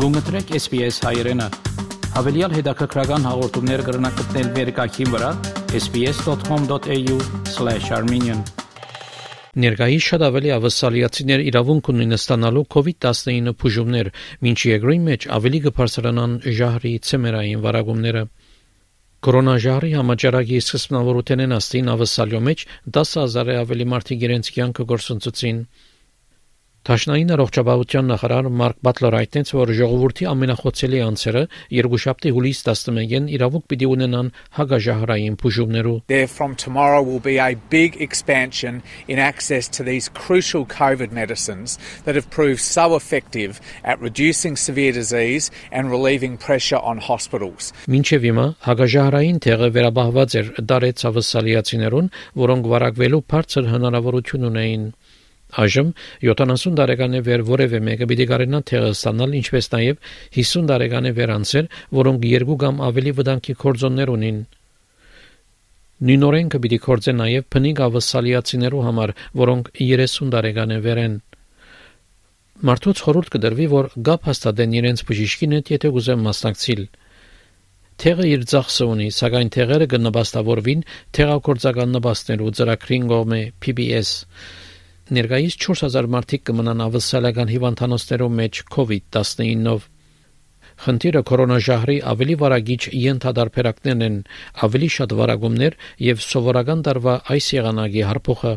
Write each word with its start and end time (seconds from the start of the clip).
Գուգլտրեք 0.00 0.54
SPS 0.56 0.96
հայերեն։ 1.04 1.42
Հավելյալ 2.14 2.54
հետաքրքրական 2.56 3.26
հաղորդումներ 3.28 3.80
կգրնակցնել 3.84 4.46
վերկայքին 4.54 5.10
վրա 5.12 5.30
sps.com.au/armenian 5.80 8.40
Ներկայիս 9.64 10.06
շատ 10.06 10.24
ավելի 10.30 10.52
ավասալիացիներ 10.56 11.44
իրավունք 11.50 11.90
ունեն 11.92 12.16
ստանալու 12.16 12.64
COVID-19 12.76 13.52
բուժումներ, 13.60 14.06
ոչ 14.48 14.58
երկրի 14.70 14.98
մեջ 15.10 15.28
ավելի 15.36 15.60
կբարձրանան 15.68 16.32
ժահրի 16.60 16.94
ցեմերային 17.10 17.60
վարակումները։ 17.68 18.24
Կորոնաժահրի 19.28 19.92
համաճարակի 20.00 20.64
սկզբնավորութենեն 20.64 21.56
աստին 21.60 21.92
ավասալյո 21.98 22.40
մեջ 22.48 22.66
10000-ը 22.96 23.60
ավելի 23.66 23.90
մարդիկ 23.92 24.26
իրենց 24.30 24.52
կյանքը 24.56 24.90
գործընծուցին։ 24.96 25.62
Տաշնային 26.80 27.32
առողջապահության 27.34 28.06
նախարար 28.08 28.46
Մարկ 28.56 28.78
Բատլերը 28.86 29.18
հայտնեց, 29.20 29.50
որ 29.52 29.70
ժողովրդի 29.76 30.26
ամենախոցելի 30.30 31.00
անձերը 31.04 31.42
երկուշաբթի 31.76 32.30
հուլիս 32.36 32.60
11-ին 32.64 33.26
իրավունք 33.36 33.66
պիտի 33.72 33.88
ունենան 33.94 34.30
հագաժահրային 34.56 35.36
բուժումներու։ 35.42 35.92
There 36.08 36.30
from 36.36 36.54
tomorrow 36.56 37.02
will 37.04 37.20
be 37.20 37.36
a 37.36 37.52
big 37.68 38.00
expansion 38.00 38.80
in 39.12 39.20
access 39.20 39.68
to 39.76 39.84
these 39.84 40.08
crucial 40.08 40.64
COVID 40.64 41.12
medicines 41.12 41.76
that 42.08 42.16
have 42.16 42.30
proved 42.32 42.64
so 42.64 42.96
effective 42.96 43.60
at 43.84 44.00
reducing 44.00 44.56
severe 44.56 44.96
disease 44.96 45.52
and 45.70 45.92
relieving 45.92 46.40
pressure 46.40 46.80
on 46.80 47.04
hospitals։ 47.04 47.74
Մինչև 47.92 48.24
հիմա 48.30 48.46
հագաժահրային 48.70 49.44
թեղը 49.44 49.70
վերաբահված 49.76 50.38
էր 50.40 50.50
դարեց 50.72 51.06
ավսալիացիներուն, 51.12 52.10
որոնք 52.40 52.72
վարակվելու 52.72 53.24
բարձր 53.36 53.70
հնարավորություն 53.76 54.50
ունեին։ 54.54 54.90
Այժմ 55.50 55.88
70 56.22 56.76
տարեկանի 56.78 57.20
վեր 57.26 57.42
որևէ 57.48 57.78
մեկը 57.86 58.06
պիտի 58.10 58.26
կարենա 58.30 58.60
թեղը 58.70 58.90
ստանալ, 58.94 59.32
ինչպես 59.40 59.68
նաև 59.74 59.98
50 60.36 60.68
տարեկանի 60.70 61.12
վեր 61.16 61.32
անձեր, 61.34 61.68
որոնք 61.98 62.26
երկու 62.30 62.58
կամ 62.62 62.82
ավելի 62.86 63.14
վտանգի 63.18 63.56
կորձոններ 63.64 64.12
ունին։ 64.14 64.38
Նույն 66.00 66.22
օրենքը 66.30 66.60
պիտի 66.64 66.78
կորձե 66.86 67.12
նաև 67.18 67.48
փնիկ 67.54 67.82
ավսալիացիներու 67.86 68.84
համար, 68.86 69.10
որոնք 69.40 69.72
30 69.80 70.30
տարեկան 70.36 70.76
վեր 70.86 71.00
են։ 71.02 71.18
Մարդուց 72.70 73.02
խորհուրդ 73.04 73.28
կդրվի, 73.34 73.66
որ 73.72 73.86
գապ 74.06 74.26
հաստատեն 74.30 74.72
իրենց 74.80 75.02
բժիշկին 75.10 75.54
հետ, 75.56 75.70
եթե 75.74 75.90
ուզեն 76.00 76.24
մասնակցել։ 76.30 76.82
Թեղը 78.00 78.26
իր 78.30 78.44
ծախսը 78.48 78.86
ունի, 78.94 79.06
սակայն 79.12 79.52
թեղերը 79.56 79.86
կնպաստավորվին 79.92 80.84
թեղակորձական 81.18 81.94
նպաստներու 81.96 82.52
ծրագրին 82.60 83.08
կողմէ 83.10 83.40
PBS 83.60 84.12
Ներկայիս 85.10 85.54
4000 85.58 86.06
մարդիկ 86.14 86.42
կմնան 86.46 86.82
ավսալական 86.84 87.48
հիվանդանոցներով 87.50 88.34
մեջ 88.40 88.60
COVID-19-ով։ 88.74 89.88
Խնդիրը 90.84 91.22
կորոնաժահրի 91.30 91.96
ավելի 92.12 92.36
վարագիչ 92.42 92.82
ենթադարբերակներն 93.00 94.04
են, 94.06 94.20
ավելի 94.66 94.90
շատ 94.96 95.14
վարագումներ 95.18 95.76
եւ 96.06 96.22
սովորական 96.30 96.84
տարվա 96.86 97.14
այս 97.34 97.50
եղանակի 97.58 98.06
հարփոխը։ 98.10 98.54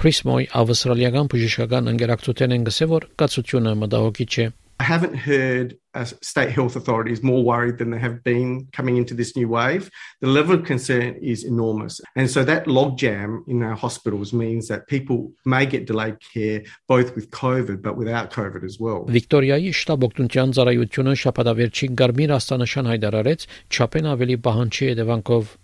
Քրիս 0.00 0.20
Մոյ 0.28 0.50
ավստրալիական 0.60 1.30
բժշկական 1.32 1.92
ընկերակցության 1.94 2.56
են 2.60 2.66
գսե 2.68 2.90
որ 2.92 3.08
կացությունը 3.24 3.72
մտահոգիչ 3.80 4.32
է։ 4.44 4.46
I 4.79 4.83
haven't 4.83 5.15
heard 5.15 5.77
uh, 5.93 6.03
state 6.03 6.51
health 6.51 6.75
authorities 6.75 7.23
more 7.23 7.41
worried 7.41 7.77
than 7.77 7.91
they 7.91 7.99
have 7.99 8.21
been 8.25 8.67
coming 8.73 8.97
into 8.97 9.13
this 9.13 9.33
new 9.35 9.47
wave. 9.47 9.89
The 10.19 10.27
level 10.27 10.55
of 10.55 10.65
concern 10.65 11.15
is 11.21 11.45
enormous. 11.45 12.01
And 12.17 12.29
so 12.29 12.43
that 12.43 12.65
logjam 12.65 13.47
in 13.47 13.63
our 13.63 13.75
hospitals 13.75 14.33
means 14.33 14.67
that 14.67 14.87
people 14.87 15.31
may 15.45 15.65
get 15.65 15.87
delayed 15.87 16.17
care 16.19 16.63
both 16.89 17.15
with 17.15 17.31
COVID 17.31 17.81
but 17.81 17.95
without 17.95 18.31
COVID 18.31 18.65
as 18.65 18.77
well. 18.77 19.07
Վիկտորիայի 19.07 19.71
շտաբ 19.79 20.07
օգնության 20.09 20.55
ծառայությունը 20.59 21.13
շաբաթավերջին 21.23 21.95
Գարմիր 22.01 22.35
աստանաշան 22.35 22.89
հայտարարեց 22.91 23.47
չափեն 23.71 24.11
ավելի 24.11 24.37
պահանջի 24.49 24.91
հետևանքով 24.91 25.55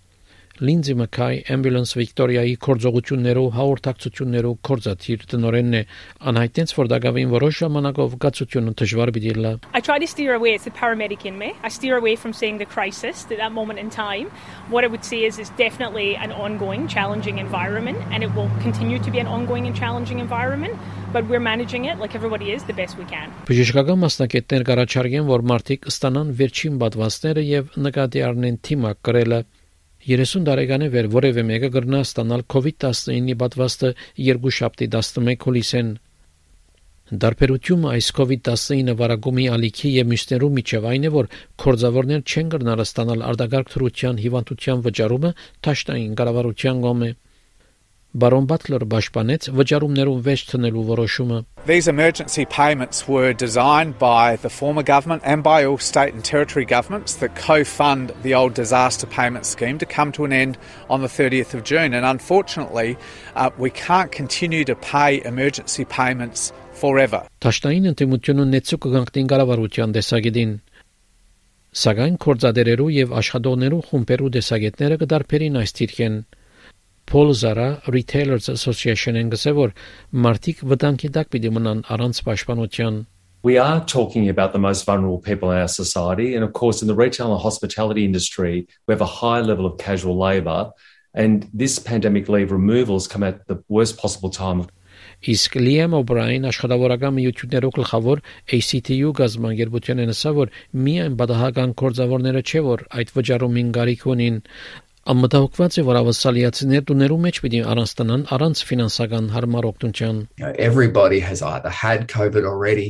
Լինձի 0.56 0.94
Մակայ 0.96 1.34
Ambulance 1.52 1.98
Victoria-ի 1.98 2.54
կորձողություններով 2.64 3.48
հաղորդակցություններով 3.56 4.54
կորզաթիր 4.64 5.24
տնորենն 5.32 5.74
է 5.76 5.82
անհայտեց 6.30 6.70
որ 6.78 6.88
դակավին 6.92 7.34
որոշ 7.34 7.58
ժամանակով 7.60 8.14
գացությունը 8.24 8.72
դժվար 8.80 9.12
պիտի 9.16 9.34
լա 9.36 9.50
I 9.76 9.82
try 9.84 9.98
to 10.00 10.08
steer 10.08 10.32
away 10.32 10.54
it's 10.56 10.64
the 10.64 10.72
paramedic 10.72 11.26
in 11.28 11.36
me. 11.36 11.52
I 11.62 11.68
steer 11.68 11.98
away 11.98 12.16
from 12.16 12.32
seeing 12.32 12.56
the 12.56 12.64
crisis 12.64 13.26
at 13.30 13.36
that 13.36 13.52
moment 13.52 13.80
in 13.84 13.90
time. 13.90 14.30
What 14.72 14.84
I 14.84 14.88
would 14.88 15.04
say 15.04 15.28
is 15.28 15.38
it's 15.38 15.52
definitely 15.60 16.16
an 16.16 16.32
ongoing 16.32 16.88
challenging 16.88 17.36
environment 17.36 18.00
and 18.10 18.24
it 18.24 18.32
will 18.32 18.48
continue 18.64 18.98
to 19.00 19.10
be 19.10 19.20
an 19.20 19.26
ongoing 19.26 19.66
and 19.66 19.76
challenging 19.76 20.24
environment 20.24 20.80
but 21.12 21.28
we're 21.28 21.44
managing 21.52 21.84
it 21.84 21.98
like 21.98 22.14
everybody 22.14 22.52
is 22.56 22.64
the 22.64 22.76
best 22.80 22.96
we 22.96 23.04
can. 23.12 23.28
Բժշկական 23.44 24.00
մասնակիցներ 24.06 24.64
կառաջարկեն 24.72 25.28
որ 25.28 25.46
մարդիկ 25.52 25.86
ստանան 25.92 26.32
վերջին 26.40 26.80
պատվաստները 26.80 27.46
եւ 27.50 27.78
նկատի 27.88 28.26
առնեն 28.30 28.58
թիմակ 28.70 29.04
կրելը 29.04 29.44
30 30.06 30.44
տարեկանի 30.46 30.88
վեր 30.94 31.06
որևէ 31.10 31.42
մեկը 31.46 31.68
կգրնա 31.74 32.00
ստանալ 32.06 32.42
COVID-19-ի 32.54 33.34
պատվաստը 33.42 33.88
երկու 34.26 34.52
շաբթի 34.58 34.86
11 34.94 35.46
հուլիսեն։ 35.46 35.88
Դարբերությունը 37.22 37.90
այս 37.96 38.06
COVID-19 38.18 38.94
վարակումի 39.00 39.44
ալիքի 39.56 39.90
եւ 39.96 40.08
մյուսներու 40.12 40.52
միջև 40.58 40.86
այն 40.90 41.06
է, 41.06 41.10
որ 41.16 41.28
կորձավորներ 41.62 42.22
չեն 42.26 42.48
կրնալ 42.54 42.82
ստանալ 42.86 43.26
արտագարկ 43.30 43.70
թրության 43.74 44.18
հիվանդության 44.26 44.82
վճարումը 44.86 45.30
ճաշտային 45.66 46.16
կառավարության 46.22 46.82
կողմէ։ 46.86 47.10
Բարոն 48.16 48.46
Բատլեր 48.48 48.84
պաշտպանեց 48.92 49.46
վճարումներուն 49.52 50.20
վեճ 50.24 50.42
տնելու 50.50 50.82
որոշումը։ 50.90 51.38
These 51.70 51.88
emergency 51.92 52.44
payments 52.46 53.02
were 53.06 53.34
designed 53.34 53.98
by 53.98 54.36
the 54.44 54.48
former 54.48 54.82
government 54.82 55.20
and 55.32 55.42
by 55.42 55.66
all 55.66 55.76
state 55.76 56.14
and 56.14 56.24
territory 56.24 56.64
governments 56.64 57.16
that 57.20 57.36
co-fund 57.36 58.14
the 58.22 58.32
old 58.32 58.54
disaster 58.54 59.06
payment 59.06 59.44
scheme 59.44 59.76
to 59.82 59.84
come 59.84 60.12
to 60.12 60.24
an 60.24 60.32
end 60.32 60.56
on 60.88 61.02
the 61.04 61.10
30th 61.12 61.52
of 61.52 61.64
June 61.64 61.92
and 61.92 62.06
unfortunately 62.06 62.96
uh, 63.34 63.50
we 63.58 63.68
can't 63.68 64.10
continue 64.12 64.64
to 64.64 64.76
pay 64.76 65.20
emergency 65.32 65.84
payments 65.84 66.54
forever. 66.72 67.20
Տաշտային 67.44 67.90
ընդդիմությունը 67.92 68.48
նեցու 68.54 68.80
կգանքնին 68.86 69.30
կառավարության 69.34 69.94
դեսագետին 69.98 70.56
Սակայն 71.84 72.16
կորձադերերու 72.24 72.90
եւ 72.96 73.14
աշխատողներու 73.20 73.84
խումբերու 73.92 74.32
դեսագետները 74.40 75.00
կդարբերին 75.04 75.60
այս 75.60 75.78
թիրքեն 75.82 76.20
Paul 77.06 77.34
Zara 77.34 77.80
Retailers 77.86 78.48
Association-ն 78.50 79.28
գսե 79.30 79.52
որ 79.54 79.74
մարդիկ 80.26 80.64
վտանգի 80.72 81.10
տակ 81.16 81.28
պիտի 81.34 81.52
մնան 81.54 81.84
առանց 81.94 82.22
պաշտպանության 82.26 83.04
We 83.46 83.58
are 83.58 83.84
talking 83.84 84.28
about 84.28 84.52
the 84.52 84.58
most 84.58 84.84
vulnerable 84.84 85.20
people 85.20 85.52
in 85.52 85.58
our 85.58 85.68
society. 85.68 86.34
And 86.34 86.42
of 86.42 86.52
course, 86.52 86.82
in 86.82 86.88
the 86.88 86.96
retail 86.96 87.30
and 87.32 87.40
hospitality 87.40 88.04
industry, 88.04 88.66
we 88.88 88.92
have 88.92 89.00
a 89.00 89.06
high 89.22 89.40
level 89.40 89.66
of 89.66 89.78
casual 89.78 90.18
labour. 90.18 90.72
And 91.14 91.48
this 91.54 91.78
pandemic 91.78 92.28
leave 92.28 92.50
removals 92.50 93.06
come 93.06 93.22
at 93.22 93.46
the 93.46 93.62
worst 93.68 93.98
possible 93.98 94.30
time. 94.30 94.66
Իսկ 95.24 95.56
Liam 95.62 95.94
O'Brien 95.96 96.44
աշխատավորական 96.48 97.14
միություններով 97.16 97.72
գլխավոր 97.78 98.20
ACTU 98.56 99.12
գազམ-ագերբության 99.16 100.02
նսա 100.10 100.32
որ 100.36 100.52
միայն 100.86 101.16
բադահական 101.20 101.72
կորձավորները 101.82 102.42
չէ 102.44 102.62
որ 102.66 102.84
այդ 103.00 103.12
վճարումին 103.16 103.72
գարիք 103.76 104.04
ունին 104.12 104.38
Անմտահոգված 105.06 105.76
է, 105.78 105.82
որ 105.86 105.96
ավասալիացիներ 106.00 106.80
տուներու 106.88 107.18
մեջ 107.24 107.36
պիտի 107.44 107.58
առանց 107.72 107.90
տնան 107.98 108.22
առանց 108.36 108.62
ֆինանսական 108.70 109.28
հարմար 109.36 109.68
օգնության։ 109.68 110.16
Everybody 110.68 111.20
has 111.22 111.42
either 111.46 111.70
had 111.70 112.08
COVID 112.10 112.48
already 112.52 112.88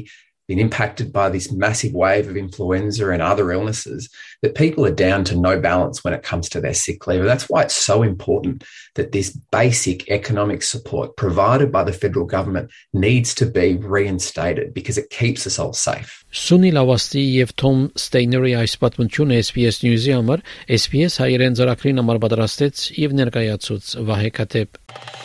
been 0.52 0.60
impacted 0.60 1.14
by 1.14 1.30
this 1.30 1.50
massive 1.50 1.94
wave 1.94 2.28
of 2.28 2.36
influenza 2.36 3.10
and 3.10 3.22
other 3.22 3.54
illnesses 3.54 4.10
that 4.42 4.54
people 4.54 4.86
are 4.86 4.94
down 4.94 5.24
to 5.24 5.40
no 5.40 5.58
balance 5.58 6.04
when 6.04 6.14
it 6.14 6.24
comes 6.24 6.50
to 6.50 6.60
their 6.60 6.74
sick 6.74 7.08
leave. 7.08 7.24
That's 7.24 7.48
why 7.48 7.62
it's 7.62 7.76
so 7.76 8.04
important 8.04 8.66
that 8.96 9.14
this 9.14 9.30
basic 9.52 10.10
economic 10.10 10.62
support 10.64 11.16
provided 11.16 11.72
by 11.72 11.86
the 11.86 11.94
federal 11.94 12.26
government 12.26 12.70
needs 12.92 13.34
to 13.36 13.46
be 13.46 13.78
reinstated 13.78 14.74
because 14.74 14.98
it 14.98 15.10
keeps 15.10 15.48
us 15.48 15.58
all 15.58 15.72
safe. 15.72 16.26
Սունի 16.32 16.72
Լավաստի 16.76 17.24
եւ 17.40 17.56
Թոմ 17.60 17.82
Ստեյների 18.00 18.54
այս 18.60 18.78
պատմությունը 18.84 19.40
SPS 19.44 19.82
News-ի 19.88 20.16
համար 20.16 20.44
SPS 20.80 21.20
հայերեն 21.24 21.60
ծրագրին 21.60 22.04
համար 22.04 22.24
պատրաստեց 22.28 22.88
եւ 23.00 23.20
ներկայացուց 23.22 23.94
Վահե 24.12 24.34
Կատեփ։ 24.40 25.25